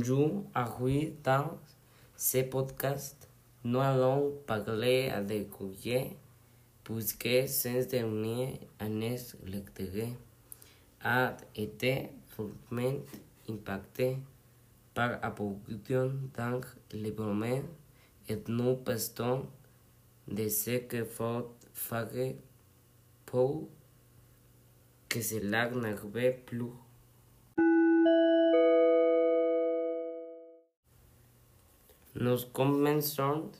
[0.00, 1.58] Bonjour, aujourd'hui dans
[2.16, 3.28] ce podcast,
[3.62, 6.16] nous allons parler à des courriers
[6.82, 10.14] puisque ces dernières années, l'intérêt
[11.02, 12.94] a été fortement
[13.50, 14.16] impacté
[14.94, 16.62] par la production dans
[16.94, 17.64] le domaine
[18.26, 19.44] et nous pensons
[20.26, 22.36] de ce qu'il faut faire
[23.26, 23.68] pour
[25.10, 26.72] que cela n'arrive plus.
[32.20, 33.50] Nous commençons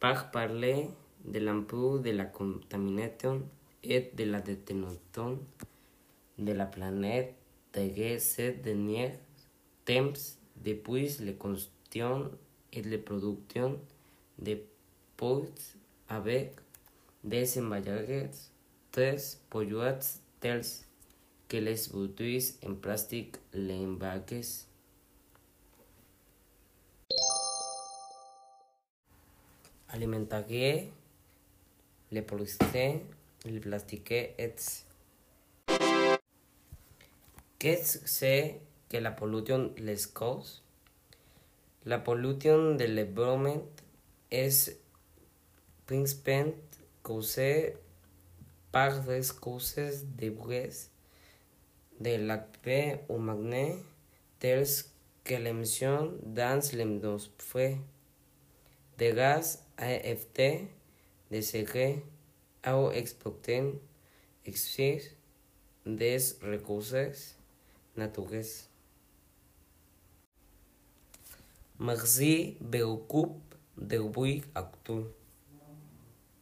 [0.00, 0.88] par parler
[1.24, 3.40] de l'impact de la contamination
[3.84, 5.38] et de la détonation
[6.36, 7.36] de la planète
[7.72, 9.12] de ces derniers
[9.84, 10.12] temps
[10.56, 12.32] depuis la construction
[12.72, 13.78] et la production
[14.40, 14.58] de
[15.16, 15.54] pots
[16.08, 16.56] avec
[17.22, 18.50] des emballages
[18.90, 19.18] très
[19.48, 20.66] polluants tels
[21.46, 23.86] que les bouteilles en plastique, les
[29.92, 30.84] alimentaires,
[32.10, 33.00] les polystyrène,
[33.44, 34.84] le plastique, etc.
[37.58, 40.62] Que c'est que la pollution les cause?
[41.84, 43.62] La pollution de l'environnement
[44.30, 44.78] est
[45.86, 46.52] principalement
[47.02, 47.76] causée
[48.70, 50.88] par des causes de bruit
[52.00, 53.78] de l'activité humaine
[54.38, 54.66] telles
[55.24, 57.76] que l'émission dans l'atmosphère
[58.98, 60.68] de gaz AFT,
[61.30, 62.04] DCG,
[62.62, 63.80] AO exportem
[64.46, 65.10] exis
[65.84, 67.36] des recursos
[67.96, 68.68] naturals.
[71.80, 73.40] Merci beaucoup
[73.76, 74.40] de vous
[74.84, 75.21] tu.